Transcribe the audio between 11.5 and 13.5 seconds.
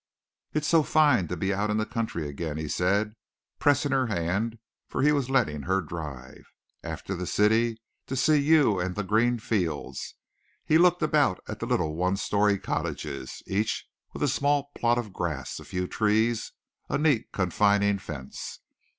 the little one storey cottages,